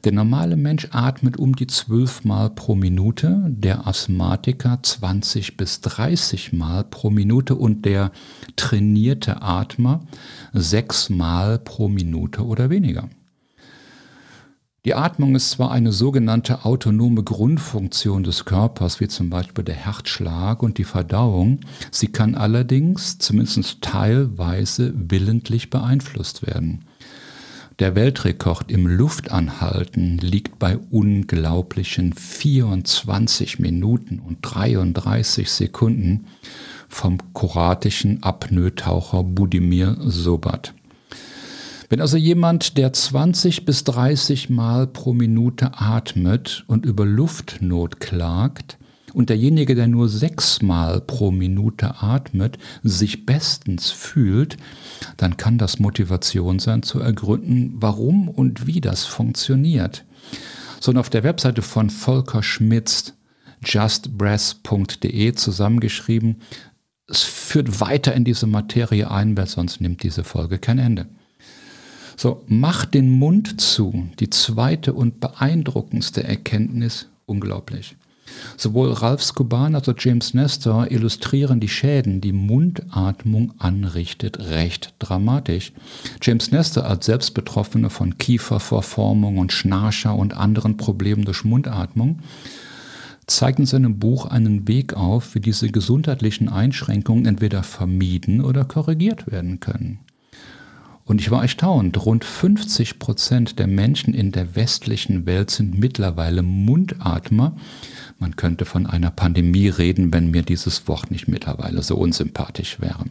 Der 0.05 0.13
normale 0.13 0.57
Mensch 0.57 0.89
atmet 0.91 1.37
um 1.37 1.55
die 1.55 1.67
12 1.67 2.25
Mal 2.25 2.51
pro 2.51 2.75
Minute, 2.75 3.45
der 3.49 3.87
Asthmatiker 3.87 4.79
20 4.83 5.57
bis 5.57 5.81
30 5.81 6.53
Mal 6.53 6.85
pro 6.85 7.11
Minute 7.11 7.55
und 7.55 7.85
der 7.85 8.11
trainierte 8.57 9.43
Atmer 9.43 10.07
6 10.53 11.11
Mal 11.11 11.59
pro 11.59 11.89
Minute 11.89 12.45
oder 12.45 12.71
weniger. 12.71 13.09
Die 14.87 14.95
Atmung 14.95 15.35
ist 15.35 15.51
zwar 15.51 15.73
eine 15.73 15.93
sogenannte 15.93 16.65
autonome 16.65 17.23
Grundfunktion 17.23 18.23
des 18.25 18.47
Körpers, 18.47 18.99
wie 18.99 19.09
zum 19.09 19.29
Beispiel 19.29 19.63
der 19.63 19.75
Herzschlag 19.75 20.63
und 20.63 20.79
die 20.79 20.85
Verdauung, 20.85 21.61
sie 21.91 22.07
kann 22.07 22.35
allerdings 22.35 23.19
zumindest 23.19 23.83
teilweise 23.83 24.95
willentlich 24.97 25.69
beeinflusst 25.69 26.47
werden. 26.47 26.87
Der 27.79 27.95
Weltrekord 27.95 28.71
im 28.71 28.87
Luftanhalten 28.87 30.17
liegt 30.17 30.59
bei 30.59 30.79
unglaublichen 30.79 32.15
24 32.15 33.59
Minuten 33.59 34.19
und 34.19 34.39
33 34.41 35.51
Sekunden 35.51 36.27
vom 36.89 37.19
kroatischen 37.35 38.23
Apnoe-Taucher 38.23 39.25
Budimir 39.25 39.99
Sobat. 40.01 40.73
Wenn 41.91 42.01
also 42.01 42.17
jemand, 42.17 42.79
der 42.79 42.93
20 42.93 43.65
bis 43.65 43.83
30 43.83 44.49
Mal 44.49 44.87
pro 44.87 45.13
Minute 45.13 45.73
atmet 45.75 46.63
und 46.69 46.87
über 46.87 47.05
Luftnot 47.05 47.99
klagt, 47.99 48.79
und 49.13 49.29
derjenige, 49.29 49.75
der 49.75 49.89
nur 49.89 50.09
sechs 50.09 50.63
Mal 50.63 51.01
pro 51.01 51.33
Minute 51.33 52.01
atmet, 52.01 52.59
sich 52.85 53.27
bestens 53.27 53.91
fühlt, 53.91 54.57
dann 55.17 55.37
kann 55.37 55.59
das 55.59 55.81
Motivation 55.81 56.61
sein 56.61 56.85
zu 56.85 57.01
ergründen, 57.01 57.73
warum 57.75 58.29
und 58.29 58.69
wie 58.69 58.81
das 58.81 59.07
funktioniert. 59.07 60.05
So 60.79 60.93
und 60.93 60.97
auf 60.97 61.11
der 61.11 61.25
Webseite 61.25 61.61
von 61.61 61.91
Volker 61.91 62.45
Schmitz, 62.45 63.15
justbreath.de 63.65 65.33
zusammengeschrieben, 65.35 66.37
es 67.09 67.25
führt 67.25 67.81
weiter 67.81 68.15
in 68.15 68.23
diese 68.23 68.47
Materie 68.47 69.11
ein, 69.11 69.37
weil 69.37 69.49
sonst 69.49 69.81
nimmt 69.81 70.05
diese 70.05 70.23
Folge 70.23 70.59
kein 70.59 70.79
Ende. 70.79 71.09
So, 72.21 72.45
mach 72.49 72.85
den 72.85 73.09
Mund 73.09 73.63
zu. 73.63 74.11
Die 74.19 74.29
zweite 74.29 74.93
und 74.93 75.21
beeindruckendste 75.21 76.23
Erkenntnis, 76.23 77.07
unglaublich. 77.25 77.97
Sowohl 78.59 78.93
Ralph 78.93 79.23
Scuban 79.23 79.75
als 79.75 79.89
auch 79.89 79.95
James 79.99 80.35
Nestor 80.35 80.91
illustrieren 80.91 81.61
die 81.61 81.71
Schäden, 81.71 82.21
die 82.21 82.35
Mundatmung 82.35 83.55
anrichtet, 83.57 84.39
recht 84.39 84.93
dramatisch. 84.99 85.73
James 86.21 86.53
Nestor 86.53 86.85
als 86.85 87.07
Selbstbetroffene 87.07 87.89
von 87.89 88.19
Kieferverformung 88.19 89.39
und 89.39 89.51
Schnarcher 89.51 90.15
und 90.15 90.37
anderen 90.37 90.77
Problemen 90.77 91.25
durch 91.25 91.47
Mundatmung 91.47 92.19
zeigt 93.27 93.61
in 93.61 93.67
seinem 93.67 93.99
Buch 93.99 94.27
einen 94.27 94.69
Weg 94.69 94.93
auf, 94.93 95.35
wie 95.35 95.41
diese 95.41 95.71
gesundheitlichen 95.71 96.51
Einschränkungen 96.51 97.25
entweder 97.25 97.63
vermieden 97.63 98.43
oder 98.43 98.67
korrigiert 98.67 99.33
werden 99.33 99.59
können. 99.61 100.01
Und 101.11 101.21
ich 101.21 101.33
war 101.33 101.43
erstaunt, 101.43 102.07
rund 102.07 102.25
50 102.25 103.01
Prozent 103.01 103.59
der 103.59 103.67
Menschen 103.67 104.15
in 104.15 104.31
der 104.31 104.55
westlichen 104.55 105.27
Welt 105.27 105.51
sind 105.51 105.77
mittlerweile 105.77 106.45
Mundatmer. 106.45 107.57
Man 108.21 108.37
könnte 108.37 108.65
von 108.65 108.87
einer 108.87 109.11
Pandemie 109.11 109.67
reden, 109.67 110.13
wenn 110.13 110.31
mir 110.31 110.43
dieses 110.43 110.87
Wort 110.87 111.11
nicht 111.11 111.27
mittlerweile 111.27 111.83
so 111.83 111.97
unsympathisch 111.97 112.79
wäre. 112.79 113.07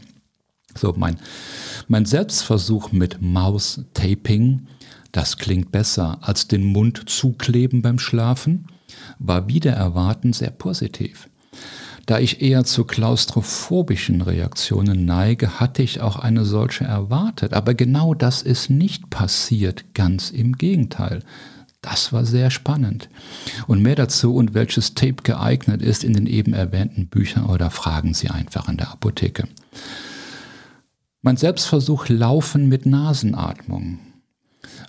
So, 0.75 0.93
mein, 0.95 1.17
mein 1.89 2.05
Selbstversuch 2.05 2.93
mit 2.93 3.21
Maus-Taping, 3.21 4.67
das 5.11 5.35
klingt 5.35 5.73
besser 5.73 6.19
als 6.21 6.47
den 6.47 6.63
Mund 6.63 7.09
zukleben 7.09 7.81
beim 7.81 7.99
Schlafen, 7.99 8.67
war 9.17 9.49
wieder 9.49 9.73
erwarten 9.73 10.31
sehr 10.31 10.51
positiv. 10.51 11.27
Da 12.09 12.17
ich 12.17 12.41
eher 12.41 12.63
zu 12.63 12.85
klaustrophobischen 12.85 14.21
Reaktionen 14.21 15.05
neige, 15.05 15.59
hatte 15.59 15.83
ich 15.83 16.01
auch 16.01 16.17
eine 16.17 16.43
solche 16.43 16.83
erwartet. 16.83 17.53
Aber 17.53 17.75
genau 17.75 18.15
das 18.15 18.41
ist 18.41 18.71
nicht 18.71 19.11
passiert, 19.11 19.93
ganz 19.93 20.31
im 20.31 20.53
Gegenteil. 20.53 21.21
Das 21.81 22.11
war 22.11 22.25
sehr 22.25 22.49
spannend. 22.49 23.09
Und 23.67 23.83
mehr 23.83 23.93
dazu 23.93 24.33
und 24.33 24.55
welches 24.55 24.95
Tape 24.95 25.21
geeignet 25.21 25.83
ist 25.83 26.03
in 26.03 26.13
den 26.13 26.25
eben 26.25 26.53
erwähnten 26.53 27.09
Büchern 27.09 27.45
oder 27.45 27.69
fragen 27.69 28.15
Sie 28.15 28.31
einfach 28.31 28.67
in 28.69 28.77
der 28.77 28.89
Apotheke. 28.89 29.47
Mein 31.21 31.37
Selbstversuch 31.37 32.09
Laufen 32.09 32.69
mit 32.69 32.87
Nasenatmung. 32.87 33.99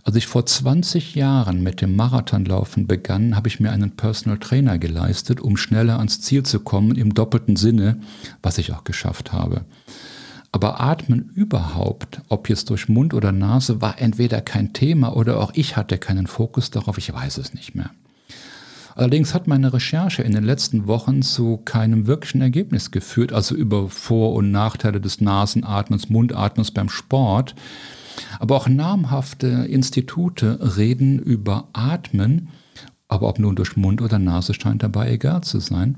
Als 0.03 0.17
ich 0.17 0.27
vor 0.27 0.47
20 0.47 1.15
Jahren 1.15 1.63
mit 1.63 1.81
dem 1.81 1.95
Marathonlaufen 1.95 2.87
begann, 2.87 3.37
habe 3.37 3.49
ich 3.49 3.61
mir 3.61 3.71
einen 3.71 3.93
Personal 3.97 4.39
Trainer 4.39 4.79
geleistet, 4.79 5.41
um 5.41 5.57
schneller 5.57 5.99
ans 5.99 6.21
Ziel 6.21 6.43
zu 6.43 6.61
kommen, 6.61 6.97
im 6.97 7.15
doppelten 7.15 7.57
Sinne, 7.57 8.01
was 8.43 8.59
ich 8.59 8.73
auch 8.73 8.85
geschafft 8.85 9.33
habe. 9.33 9.65
Aber 10.53 10.81
Atmen 10.81 11.31
überhaupt, 11.35 12.23
ob 12.29 12.49
jetzt 12.49 12.71
durch 12.71 12.89
Mund 12.89 13.15
oder 13.15 13.31
Nase, 13.31 13.81
war 13.81 14.01
entweder 14.01 14.41
kein 14.41 14.73
Thema 14.73 15.17
oder 15.17 15.39
auch 15.39 15.53
ich 15.55 15.77
hatte 15.77 15.99
keinen 15.99 16.27
Fokus 16.27 16.71
darauf, 16.71 16.99
ich 16.99 17.13
weiß 17.13 17.39
es 17.39 17.55
nicht 17.55 17.75
mehr. 17.75 17.91
Allerdings 18.97 19.33
hat 19.33 19.47
meine 19.47 19.73
Recherche 19.73 20.23
in 20.23 20.33
den 20.33 20.45
letzten 20.45 20.87
Wochen 20.87 21.23
zu 21.23 21.59
keinem 21.59 22.07
wirklichen 22.07 22.43
Ergebnis 22.43 22.91
geführt, 22.91 23.33
also 23.33 23.55
über 23.55 23.89
Vor- 23.89 24.35
und 24.35 24.51
Nachteile 24.51 25.01
des 25.01 25.21
Nasenatmens, 25.21 26.09
Mundatmens 26.09 26.73
beim 26.73 26.89
Sport. 26.89 27.55
Aber 28.39 28.57
auch 28.57 28.69
namhafte 28.69 29.47
Institute 29.47 30.77
reden 30.77 31.19
über 31.19 31.69
Atmen, 31.73 32.49
aber 33.09 33.29
ob 33.29 33.39
nun 33.39 33.57
durch 33.57 33.77
Mund 33.77 34.03
oder 34.03 34.19
Nase 34.19 34.55
scheint 34.55 34.83
dabei 34.83 35.13
egal 35.13 35.43
zu 35.43 35.59
sein. 35.61 35.97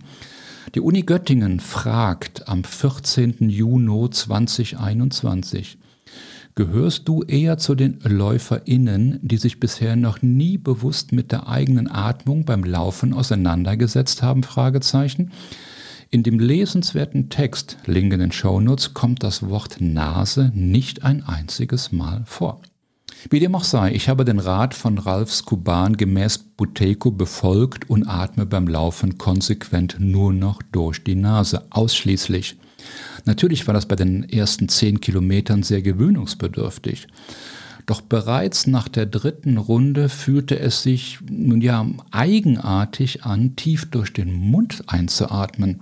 Die 0.74 0.80
Uni 0.80 1.02
Göttingen 1.02 1.60
fragt 1.60 2.48
am 2.48 2.64
14. 2.64 3.50
Juni 3.50 4.10
2021, 4.10 5.76
gehörst 6.54 7.08
du 7.08 7.22
eher 7.22 7.58
zu 7.58 7.74
den 7.74 7.98
LäuferInnen, 8.02 9.18
die 9.22 9.36
sich 9.36 9.60
bisher 9.60 9.96
noch 9.96 10.22
nie 10.22 10.58
bewusst 10.58 11.12
mit 11.12 11.32
der 11.32 11.48
eigenen 11.48 11.90
Atmung 11.90 12.44
beim 12.44 12.64
Laufen 12.64 13.12
auseinandergesetzt 13.12 14.22
haben? 14.22 14.42
Fragezeichen. 14.42 15.32
In 16.14 16.22
dem 16.22 16.38
lesenswerten 16.38 17.30
Text, 17.30 17.78
Link 17.86 18.12
in 18.12 18.20
den 18.20 18.32
Shownotes, 18.32 18.92
kommt 18.92 19.22
das 19.22 19.48
Wort 19.48 19.80
Nase 19.80 20.52
nicht 20.54 21.04
ein 21.04 21.22
einziges 21.22 21.90
Mal 21.90 22.22
vor. 22.26 22.60
Wie 23.30 23.40
dem 23.40 23.54
auch 23.54 23.64
sei, 23.64 23.94
ich 23.94 24.10
habe 24.10 24.26
den 24.26 24.38
Rat 24.38 24.74
von 24.74 24.98
Ralf 24.98 25.32
Skuban 25.32 25.96
gemäß 25.96 26.36
Buteco 26.36 27.12
befolgt 27.12 27.88
und 27.88 28.06
atme 28.06 28.44
beim 28.44 28.68
Laufen 28.68 29.16
konsequent 29.16 29.96
nur 30.00 30.34
noch 30.34 30.60
durch 30.60 31.02
die 31.02 31.14
Nase, 31.14 31.64
ausschließlich. 31.70 32.56
Natürlich 33.24 33.66
war 33.66 33.72
das 33.72 33.86
bei 33.86 33.96
den 33.96 34.28
ersten 34.28 34.68
zehn 34.68 35.00
Kilometern 35.00 35.62
sehr 35.62 35.80
gewöhnungsbedürftig. 35.80 37.06
Doch 37.86 38.00
bereits 38.00 38.66
nach 38.66 38.88
der 38.88 39.06
dritten 39.06 39.56
Runde 39.56 40.08
fühlte 40.08 40.58
es 40.58 40.82
sich 40.82 41.18
nun 41.28 41.60
ja 41.60 41.84
eigenartig 42.10 43.24
an, 43.24 43.56
tief 43.56 43.90
durch 43.90 44.12
den 44.12 44.32
Mund 44.32 44.84
einzuatmen, 44.86 45.80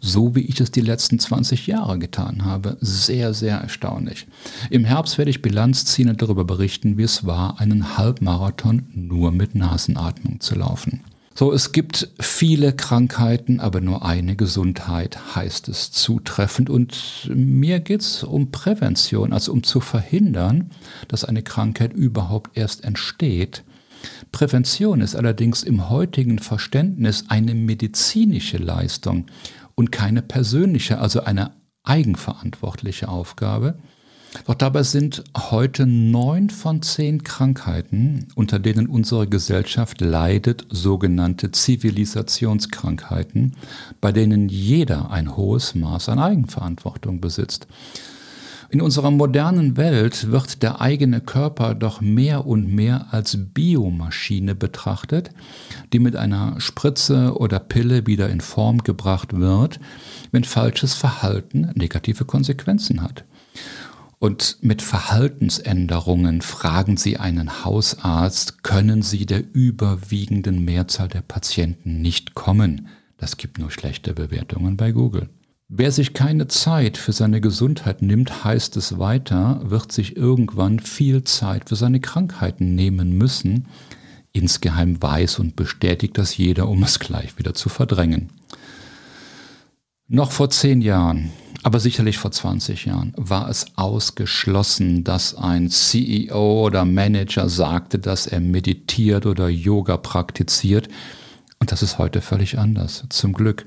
so 0.00 0.34
wie 0.34 0.42
ich 0.42 0.60
es 0.60 0.70
die 0.70 0.80
letzten 0.80 1.18
20 1.18 1.66
Jahre 1.66 1.98
getan 1.98 2.44
habe. 2.44 2.76
Sehr, 2.80 3.32
sehr 3.34 3.58
erstaunlich. 3.58 4.26
Im 4.70 4.84
Herbst 4.84 5.18
werde 5.18 5.30
ich 5.30 5.42
Bilanz 5.42 5.84
ziehen 5.84 6.08
und 6.08 6.20
darüber 6.20 6.44
berichten, 6.44 6.98
wie 6.98 7.02
es 7.02 7.26
war, 7.26 7.60
einen 7.60 7.96
Halbmarathon 7.96 8.86
nur 8.94 9.32
mit 9.32 9.54
Nasenatmung 9.54 10.40
zu 10.40 10.54
laufen. 10.54 11.00
So, 11.38 11.52
es 11.52 11.70
gibt 11.70 12.08
viele 12.18 12.72
Krankheiten, 12.72 13.60
aber 13.60 13.80
nur 13.80 14.04
eine 14.04 14.34
Gesundheit 14.34 15.36
heißt 15.36 15.68
es 15.68 15.92
zutreffend. 15.92 16.68
Und 16.68 17.30
mir 17.32 17.78
geht 17.78 18.00
es 18.00 18.24
um 18.24 18.50
Prävention, 18.50 19.32
also 19.32 19.52
um 19.52 19.62
zu 19.62 19.78
verhindern, 19.78 20.72
dass 21.06 21.24
eine 21.24 21.44
Krankheit 21.44 21.92
überhaupt 21.92 22.56
erst 22.56 22.82
entsteht. 22.82 23.62
Prävention 24.32 25.00
ist 25.00 25.14
allerdings 25.14 25.62
im 25.62 25.88
heutigen 25.88 26.40
Verständnis 26.40 27.26
eine 27.28 27.54
medizinische 27.54 28.58
Leistung 28.58 29.26
und 29.76 29.92
keine 29.92 30.22
persönliche, 30.22 30.98
also 30.98 31.20
eine 31.20 31.52
eigenverantwortliche 31.84 33.08
Aufgabe. 33.08 33.78
Doch 34.46 34.54
dabei 34.54 34.82
sind 34.82 35.24
heute 35.36 35.86
neun 35.86 36.50
von 36.50 36.82
zehn 36.82 37.22
Krankheiten, 37.22 38.28
unter 38.34 38.58
denen 38.58 38.86
unsere 38.86 39.26
Gesellschaft 39.26 40.00
leidet, 40.00 40.66
sogenannte 40.70 41.50
Zivilisationskrankheiten, 41.50 43.54
bei 44.00 44.12
denen 44.12 44.48
jeder 44.48 45.10
ein 45.10 45.36
hohes 45.36 45.74
Maß 45.74 46.08
an 46.10 46.18
Eigenverantwortung 46.18 47.20
besitzt. 47.20 47.66
In 48.70 48.82
unserer 48.82 49.10
modernen 49.10 49.78
Welt 49.78 50.30
wird 50.30 50.62
der 50.62 50.82
eigene 50.82 51.22
Körper 51.22 51.74
doch 51.74 52.02
mehr 52.02 52.46
und 52.46 52.68
mehr 52.68 53.06
als 53.12 53.38
Biomaschine 53.54 54.54
betrachtet, 54.54 55.30
die 55.94 55.98
mit 55.98 56.16
einer 56.16 56.60
Spritze 56.60 57.38
oder 57.38 57.60
Pille 57.60 58.06
wieder 58.06 58.28
in 58.28 58.42
Form 58.42 58.82
gebracht 58.82 59.38
wird, 59.38 59.80
wenn 60.32 60.44
falsches 60.44 60.92
Verhalten 60.92 61.70
negative 61.76 62.26
Konsequenzen 62.26 63.02
hat. 63.02 63.24
Und 64.18 64.58
mit 64.62 64.82
Verhaltensänderungen 64.82 66.42
fragen 66.42 66.96
Sie 66.96 67.18
einen 67.18 67.64
Hausarzt, 67.64 68.64
können 68.64 69.02
Sie 69.02 69.26
der 69.26 69.44
überwiegenden 69.52 70.64
Mehrzahl 70.64 71.08
der 71.08 71.20
Patienten 71.22 72.02
nicht 72.02 72.34
kommen. 72.34 72.88
Das 73.16 73.36
gibt 73.36 73.58
nur 73.58 73.70
schlechte 73.70 74.14
Bewertungen 74.14 74.76
bei 74.76 74.90
Google. 74.90 75.28
Wer 75.68 75.92
sich 75.92 76.14
keine 76.14 76.48
Zeit 76.48 76.96
für 76.96 77.12
seine 77.12 77.40
Gesundheit 77.40 78.00
nimmt, 78.00 78.42
heißt 78.42 78.76
es 78.76 78.98
weiter, 78.98 79.60
wird 79.64 79.92
sich 79.92 80.16
irgendwann 80.16 80.80
viel 80.80 81.24
Zeit 81.24 81.68
für 81.68 81.76
seine 81.76 82.00
Krankheiten 82.00 82.74
nehmen 82.74 83.18
müssen. 83.18 83.66
Insgeheim 84.32 85.00
weiß 85.00 85.38
und 85.38 85.56
bestätigt 85.56 86.16
das 86.16 86.36
jeder, 86.36 86.68
um 86.68 86.82
es 86.82 86.98
gleich 86.98 87.38
wieder 87.38 87.54
zu 87.54 87.68
verdrängen. 87.68 88.30
Noch 90.08 90.32
vor 90.32 90.48
zehn 90.48 90.80
Jahren, 90.80 91.32
aber 91.62 91.80
sicherlich 91.80 92.18
vor 92.18 92.30
20 92.30 92.84
Jahren, 92.84 93.12
war 93.16 93.48
es 93.48 93.66
ausgeschlossen, 93.76 95.02
dass 95.02 95.34
ein 95.34 95.70
CEO 95.70 96.66
oder 96.66 96.84
Manager 96.84 97.48
sagte, 97.48 97.98
dass 97.98 98.26
er 98.26 98.40
meditiert 98.40 99.26
oder 99.26 99.48
Yoga 99.48 99.96
praktiziert. 99.96 100.88
Und 101.58 101.72
das 101.72 101.82
ist 101.82 101.98
heute 101.98 102.20
völlig 102.20 102.58
anders, 102.58 103.04
zum 103.08 103.32
Glück. 103.32 103.66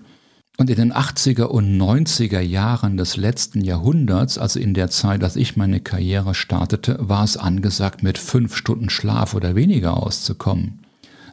Und 0.58 0.70
in 0.70 0.76
den 0.76 0.94
80er 0.94 1.46
und 1.46 1.78
90er 1.78 2.40
Jahren 2.40 2.96
des 2.96 3.18
letzten 3.18 3.62
Jahrhunderts, 3.62 4.38
also 4.38 4.60
in 4.60 4.74
der 4.74 4.90
Zeit, 4.90 5.24
als 5.24 5.36
ich 5.36 5.58
meine 5.58 5.80
Karriere 5.80 6.36
startete, 6.36 6.98
war 7.00 7.24
es 7.24 7.36
angesagt, 7.36 8.04
mit 8.04 8.18
fünf 8.18 8.56
Stunden 8.56 8.90
Schlaf 8.90 9.34
oder 9.34 9.56
weniger 9.56 9.98
auszukommen. 9.98 10.80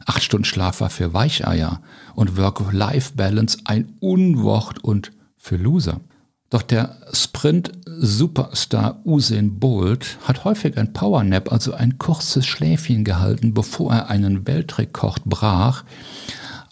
Acht 0.05 0.23
Stunden 0.23 0.45
Schlaf 0.45 0.81
war 0.81 0.89
für 0.89 1.13
Weicheier 1.13 1.81
und 2.15 2.37
Work-Life-Balance 2.37 3.59
ein 3.65 3.93
Unwort 3.99 4.83
und 4.83 5.11
für 5.37 5.57
Loser. 5.57 6.01
Doch 6.49 6.63
der 6.63 6.97
Sprint-Superstar 7.13 9.01
Usain 9.05 9.59
Bolt 9.59 10.17
hat 10.23 10.45
häufig 10.45 10.77
ein 10.77 10.93
Powernap, 10.93 11.51
also 11.51 11.73
ein 11.73 11.99
kurzes 11.99 12.47
Schläfchen 12.47 13.03
gehalten, 13.03 13.53
bevor 13.53 13.93
er 13.93 14.09
einen 14.09 14.47
Weltrekord 14.47 15.25
brach, 15.25 15.83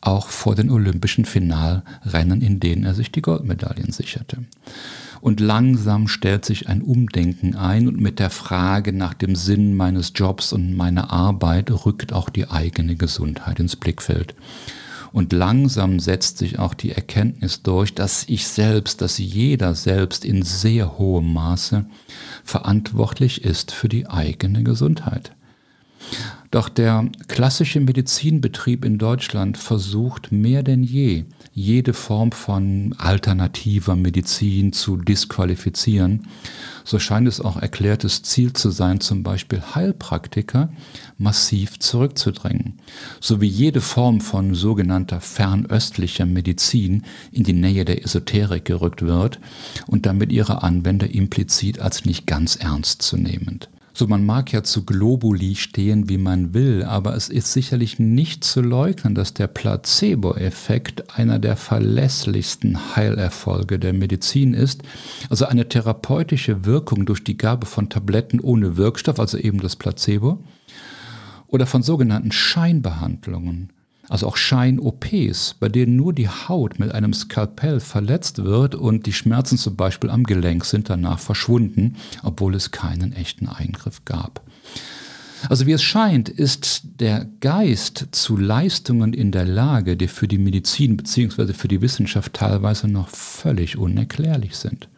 auch 0.02 0.30
vor 0.30 0.56
den 0.56 0.72
olympischen 0.72 1.26
Finalrennen, 1.26 2.42
in 2.42 2.60
denen 2.60 2.86
er 2.86 2.96
sich 2.96 3.12
die 3.12 3.22
Goldmedaillen 3.22 3.92
sicherte. 3.92 4.46
Und 5.22 5.40
langsam 5.40 6.08
stellt 6.08 6.46
sich 6.46 6.70
ein 6.70 6.82
Umdenken 6.82 7.56
ein 7.56 7.88
und 7.88 8.00
mit 8.00 8.20
der 8.20 8.30
Frage 8.30 8.94
nach 8.94 9.14
dem 9.14 9.36
Sinn 9.36 9.76
meines 9.76 10.14
Jobs 10.16 10.54
und 10.54 10.76
meiner 10.76 11.12
Arbeit 11.12 11.70
rückt 11.86 12.14
auch 12.14 12.30
die 12.30 12.50
eigene 12.50 12.96
Gesundheit 12.96 13.60
ins 13.60 13.76
Blickfeld. 13.76 14.36
Und 15.18 15.34
langsam 15.34 16.00
setzt 16.00 16.38
sich 16.38 16.60
auch 16.60 16.76
die 16.76 16.92
Erkenntnis 16.92 17.64
durch, 17.64 17.96
dass 17.96 18.26
ich 18.28 18.48
selbst, 18.48 19.02
dass 19.02 19.18
jeder 19.18 19.74
selbst 19.74 20.24
in 20.24 20.44
sehr 20.44 21.00
hohem 21.00 21.34
Maße 21.34 21.88
verantwortlich 22.44 23.44
ist 23.44 23.72
für 23.72 23.90
die 23.90 24.08
eigene 24.08 24.62
Gesundheit. 24.62 25.32
Doch 26.50 26.70
der 26.70 27.10
klassische 27.28 27.82
Medizinbetrieb 27.82 28.86
in 28.86 28.98
Deutschland 28.98 29.58
versucht 29.58 30.32
mehr 30.32 30.64
denn 30.64 30.82
je, 30.82 31.26
jede 31.52 31.94
Form 31.94 32.32
von 32.32 32.96
alternativer 32.98 33.98
Medizin 33.98 34.72
zu 34.72 34.96
disqualifizieren. 34.96 36.28
So 36.86 37.00
scheint 37.00 37.28
es 37.28 37.42
auch 37.42 37.58
erklärtes 37.58 38.24
Ziel 38.24 38.54
zu 38.54 38.70
sein, 38.70 39.02
zum 39.02 39.24
Beispiel 39.24 39.62
Heilpraktiker 39.76 40.70
massiv 41.18 41.80
zurückzudrängen, 41.80 42.80
sowie 43.20 43.48
jede 43.48 43.82
Form 43.82 44.22
von 44.22 44.56
sogenannter 44.56 45.20
fernöstlicher 45.20 46.26
Medizin 46.26 47.04
in 47.34 47.44
die 47.44 47.54
Nähe 47.54 47.84
der 47.84 48.06
Esoterik 48.06 48.64
gerückt 48.64 49.02
wird 49.02 49.42
und 49.88 50.06
damit 50.06 50.32
ihre 50.32 50.64
Anwender 50.64 51.14
implizit 51.14 51.80
als 51.80 52.06
nicht 52.06 52.26
ganz 52.26 52.56
ernst 52.56 53.02
zu 53.02 53.18
nehmend. 53.18 53.70
So, 53.98 54.06
man 54.06 54.28
mag 54.28 54.54
ja 54.54 54.62
zu 54.62 54.86
Globuli 54.86 55.56
stehen, 55.56 56.08
wie 56.08 56.20
man 56.20 56.54
will, 56.54 56.84
aber 56.84 57.16
es 57.16 57.30
ist 57.30 57.52
sicherlich 57.52 57.98
nicht 57.98 58.44
zu 58.44 58.62
leugnen, 58.62 59.16
dass 59.16 59.34
der 59.34 59.48
Placebo-Effekt 59.48 61.18
einer 61.18 61.40
der 61.40 61.56
verlässlichsten 61.58 62.96
Heilerfolge 62.96 63.80
der 63.80 63.94
Medizin 63.94 64.54
ist. 64.54 64.84
Also 65.32 65.48
eine 65.48 65.68
therapeutische 65.68 66.64
Wirkung 66.64 67.08
durch 67.08 67.24
die 67.24 67.38
Gabe 67.38 67.66
von 67.66 67.90
Tabletten 67.90 68.40
ohne 68.40 68.78
Wirkstoff, 68.78 69.20
also 69.20 69.40
eben 69.40 69.62
das 69.62 69.76
Placebo, 69.76 70.44
oder 71.48 71.66
von 71.66 71.82
sogenannten 71.82 72.32
Scheinbehandlungen 72.32 73.72
also 74.10 74.28
auch 74.28 74.38
Schein-OPs, 74.38 75.56
bei 75.60 75.70
denen 75.70 75.96
nur 75.96 76.14
die 76.14 76.30
Haut 76.30 76.80
mit 76.80 76.92
einem 76.94 77.14
Skalpell 77.14 77.80
verletzt 77.80 78.44
wird 78.44 78.76
und 78.76 79.06
die 79.06 79.14
Schmerzen 79.14 79.58
zum 79.58 79.76
Beispiel 79.76 80.10
am 80.10 80.24
Gelenk 80.24 80.66
sind 80.66 80.90
danach 80.90 81.20
verschwunden, 81.20 81.96
obwohl 82.24 82.56
es 82.56 82.72
keinen 82.72 83.14
echten 83.14 83.48
Eingriff 83.48 84.06
gab. 84.06 84.42
Also 85.50 85.68
wie 85.68 85.72
es 85.72 85.84
scheint, 85.84 86.30
ist 86.30 86.82
der 87.00 87.28
Geist 87.42 88.08
zu 88.12 88.38
Leistungen 88.38 89.14
in 89.14 89.32
der 89.32 89.46
Lage, 89.46 89.96
die 89.96 90.08
für 90.08 90.28
die 90.28 90.40
Medizin 90.40 90.98
bzw. 90.98 91.54
für 91.54 91.68
die 91.68 91.82
Wissenschaft 91.82 92.34
teilweise 92.34 92.88
noch 92.88 93.10
völlig 93.10 93.78
unerklärlich 93.78 94.56
sind. 94.58 94.90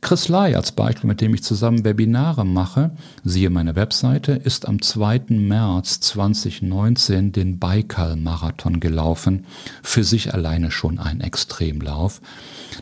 Chris 0.00 0.28
Lai 0.28 0.56
als 0.56 0.72
Beispiel, 0.72 1.08
mit 1.08 1.20
dem 1.20 1.34
ich 1.34 1.42
zusammen 1.42 1.84
Webinare 1.84 2.44
mache, 2.44 2.90
siehe 3.24 3.50
meine 3.50 3.74
Webseite, 3.74 4.32
ist 4.32 4.68
am 4.68 4.80
2. 4.80 5.22
März 5.30 6.00
2019 6.00 7.32
den 7.32 7.58
Baikal-Marathon 7.58 8.80
gelaufen. 8.80 9.46
Für 9.82 10.04
sich 10.04 10.32
alleine 10.34 10.70
schon 10.70 10.98
ein 10.98 11.20
Extremlauf. 11.20 12.20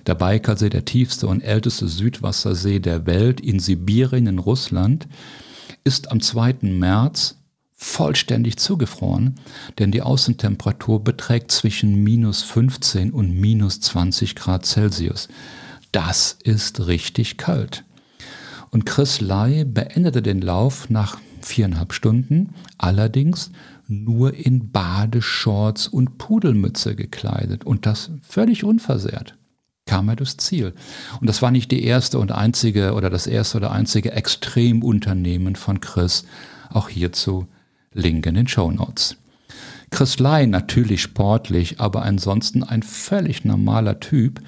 Der 0.07 0.14
Baikalsee, 0.14 0.68
der 0.68 0.85
tiefste 0.85 1.26
und 1.26 1.42
älteste 1.42 1.88
Südwassersee 1.88 2.81
der 2.81 3.07
Welt 3.07 3.40
in 3.40 3.61
Sibirien 3.61 4.26
in 4.26 4.38
Russland, 4.38 5.09
ist 5.85 6.11
am 6.11 6.20
2. 6.20 6.57
März 6.62 7.37
vollständig 7.76 8.57
zugefroren, 8.57 9.37
denn 9.79 9.90
die 9.90 10.02
Außentemperatur 10.02 11.05
beträgt 11.05 11.50
zwischen 11.50 12.02
minus 12.02 12.42
15 12.42 13.12
und 13.12 13.38
minus 13.38 13.81
20 13.81 14.35
Grad 14.35 14.66
Celsius 14.66 15.29
das 15.96 16.37
ist 16.44 16.88
richtig 16.88 17.38
kalt. 17.38 17.82
Und 18.68 18.85
Chris 18.85 19.22
Lai 19.22 19.64
beendete 19.64 20.20
den 20.20 20.42
Lauf 20.42 20.90
nach 20.90 21.16
viereinhalb 21.40 21.94
Stunden, 21.94 22.50
allerdings 22.76 23.50
nur 23.88 24.35
in 24.35 24.70
Badeshorts 24.72 25.88
und 25.88 26.18
Pudelmütze 26.18 26.96
gekleidet 26.96 27.64
und 27.64 27.87
das 27.87 28.11
völlig 28.20 28.62
unversehrt 28.62 29.38
kam 29.88 30.09
er 30.09 30.16
durchs 30.16 30.37
Ziel. 30.37 30.74
Und 31.20 31.28
das 31.28 31.42
war 31.42 31.52
nicht 31.52 31.70
die 31.70 31.85
erste 31.85 32.18
und 32.18 32.32
einzige 32.32 32.94
oder 32.94 33.09
das 33.09 33.28
erste 33.28 33.59
oder 33.59 33.70
einzige 33.70 34.11
Extremunternehmen 34.11 35.54
von 35.54 35.80
Chris. 35.80 36.24
Auch 36.70 36.88
hierzu 36.88 37.46
Link 37.92 38.26
in 38.26 38.35
den 38.35 38.48
Show 38.48 38.72
Notes. 38.72 39.16
Chris 39.90 40.18
Lai 40.18 40.46
natürlich 40.46 41.02
sportlich, 41.02 41.78
aber 41.80 42.02
ansonsten 42.02 42.64
ein 42.64 42.82
völlig 42.82 43.44
normaler 43.44 44.00
Typ, 44.00 44.40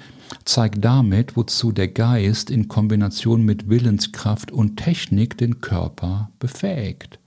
zeigt 0.45 0.83
damit, 0.83 1.35
wozu 1.35 1.71
der 1.71 1.87
Geist 1.87 2.49
in 2.49 2.67
Kombination 2.67 3.43
mit 3.43 3.69
Willenskraft 3.69 4.51
und 4.51 4.77
Technik 4.77 5.37
den 5.37 5.61
Körper 5.61 6.29
befähigt. 6.39 7.19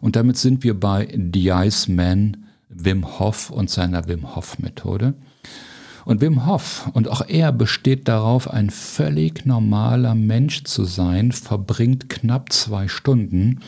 Und 0.00 0.16
damit 0.16 0.36
sind 0.36 0.64
wir 0.64 0.78
bei 0.78 1.08
The 1.32 1.50
Iceman 1.50 2.46
Wim 2.68 3.18
Hof 3.18 3.50
und 3.50 3.70
seiner 3.70 4.06
Wim 4.08 4.34
Hof 4.34 4.58
Methode. 4.58 5.14
Und 6.04 6.20
Wim 6.20 6.44
Hof, 6.44 6.90
und 6.92 7.08
auch 7.08 7.26
er 7.26 7.50
besteht 7.52 8.08
darauf, 8.08 8.50
ein 8.50 8.68
völlig 8.68 9.46
normaler 9.46 10.14
Mensch 10.14 10.64
zu 10.64 10.84
sein, 10.84 11.32
verbringt 11.32 12.10
knapp 12.10 12.52
zwei 12.52 12.88
Stunden 12.88 13.60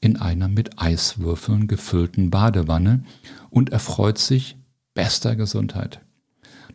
in 0.00 0.16
einer 0.16 0.48
mit 0.48 0.80
Eiswürfeln 0.80 1.66
gefüllten 1.66 2.30
Badewanne 2.30 3.02
und 3.50 3.70
erfreut 3.70 4.18
sich 4.18 4.56
bester 4.94 5.34
Gesundheit. 5.34 6.00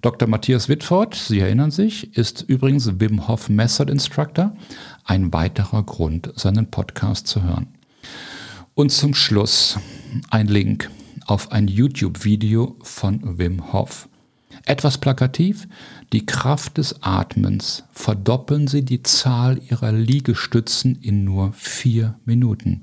Dr. 0.06 0.28
Matthias 0.28 0.70
Whitford, 0.70 1.16
Sie 1.16 1.40
erinnern 1.40 1.72
sich, 1.72 2.16
ist 2.16 2.44
übrigens 2.44 3.00
Wim 3.00 3.28
Hof 3.28 3.50
Method 3.50 3.92
Instructor. 3.92 4.56
Ein 5.04 5.34
weiterer 5.34 5.82
Grund, 5.82 6.32
seinen 6.36 6.70
Podcast 6.70 7.26
zu 7.26 7.42
hören. 7.42 7.70
Und 8.76 8.92
zum 8.92 9.16
Schluss 9.16 9.80
ein 10.30 10.46
Link 10.46 10.92
auf 11.26 11.52
ein 11.52 11.68
YouTube-Video 11.68 12.76
von 12.84 13.40
Wim 13.40 13.74
Hof. 13.74 14.08
Etwas 14.68 15.00
plakativ, 15.00 15.68
die 16.14 16.28
Kraft 16.28 16.78
des 16.78 17.02
Atmens 17.02 17.86
verdoppeln 17.92 18.68
Sie 18.68 18.86
die 18.86 19.02
Zahl 19.02 19.60
Ihrer 19.72 19.92
Liegestützen 19.92 21.02
in 21.02 21.24
nur 21.24 21.52
vier 21.54 22.20
Minuten. 22.26 22.82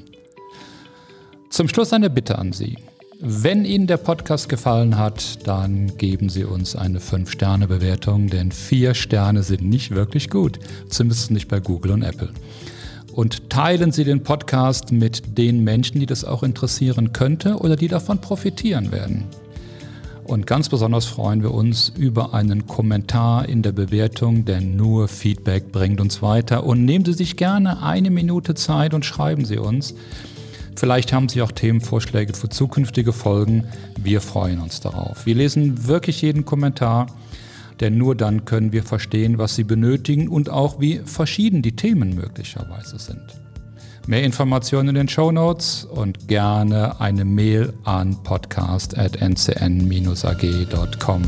Zum 1.50 1.70
Schluss 1.70 1.94
eine 1.94 2.10
Bitte 2.10 2.40
an 2.40 2.52
Sie. 2.52 2.78
Wenn 3.26 3.64
Ihnen 3.64 3.88
der 3.88 3.96
Podcast 3.96 4.50
gefallen 4.50 4.98
hat, 4.98 5.48
dann 5.48 5.98
geben 5.98 6.28
Sie 6.28 6.44
uns 6.44 6.76
eine 6.76 7.00
5-Sterne-Bewertung, 7.00 8.28
denn 8.28 8.52
4 8.52 8.94
Sterne 8.94 9.44
sind 9.44 9.62
nicht 9.64 9.92
wirklich 9.92 10.30
gut, 10.30 10.60
zumindest 10.90 11.32
nicht 11.32 11.48
bei 11.48 11.62
Google 11.62 11.94
und 11.94 12.04
Apple. 12.04 12.32
Und 13.14 13.50
teilen 13.50 13.94
Sie 13.94 14.04
den 14.04 14.24
Podcast 14.24 14.92
mit 14.92 15.38
den 15.38 15.64
Menschen, 15.64 16.02
die 16.02 16.06
das 16.06 16.26
auch 16.26 16.44
interessieren 16.44 17.14
könnte 17.14 17.56
oder 17.60 17.78
die 17.78 17.88
davon 17.88 18.20
profitieren 18.20 18.92
werden. 18.92 19.24
Und 20.26 20.46
ganz 20.46 20.68
besonders 20.68 21.06
freuen 21.06 21.44
wir 21.44 21.54
uns 21.54 21.94
über 21.98 22.34
einen 22.34 22.68
Kommentar 22.68 23.48
in 23.48 23.62
der 23.62 23.72
Bewertung, 23.72 24.44
denn 24.44 24.76
nur 24.76 25.08
Feedback 25.08 25.72
bringt 25.72 26.02
uns 26.02 26.22
weiter. 26.22 26.66
Und 26.66 26.84
nehmen 26.84 27.06
Sie 27.06 27.14
sich 27.14 27.38
gerne 27.38 27.82
eine 27.84 28.10
Minute 28.10 28.54
Zeit 28.54 28.94
und 28.94 29.06
schreiben 29.06 29.46
Sie 29.46 29.60
uns. 29.60 29.96
Vielleicht 30.76 31.14
haben 31.14 31.30
Sie 31.30 31.42
auch 31.42 31.52
Themenvorschläge 31.52 32.34
für 32.34 32.50
zukünftige 32.50 33.14
Folgen. 33.14 33.66
Wir 33.98 34.22
freuen 34.22 34.60
uns 34.60 34.80
darauf. 34.80 35.26
Wir 35.26 35.36
lesen 35.36 35.88
wirklich 35.88 36.22
jeden 36.22 36.46
Kommentar, 36.46 37.08
denn 37.80 37.98
nur 37.98 38.16
dann 38.16 38.46
können 38.46 38.72
wir 38.72 38.84
verstehen, 38.84 39.38
was 39.38 39.56
Sie 39.56 39.64
benötigen 39.64 40.28
und 40.28 40.50
auch 40.50 40.80
wie 40.80 41.02
verschieden 41.06 41.62
die 41.62 41.76
Themen 41.76 42.16
möglicherweise 42.16 43.00
sind. 43.00 43.22
Mehr 44.06 44.24
Informationen 44.24 44.90
in 44.90 44.96
den 44.96 45.08
Show 45.08 45.32
Notes 45.32 45.86
und 45.86 46.28
gerne 46.28 47.00
eine 47.00 47.24
Mail 47.24 47.72
an 47.86 48.22
podcast.ncn-ag.com. 48.24 51.22